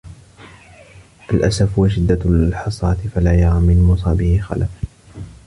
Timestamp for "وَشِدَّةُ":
1.79-2.19